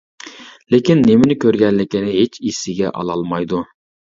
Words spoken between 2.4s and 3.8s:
ئېسىگە ئالالمايدۇ.